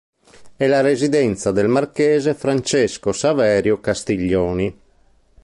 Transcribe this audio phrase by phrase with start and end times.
[0.57, 4.75] È la residenza del marchese Francesco Saverio Castiglioni.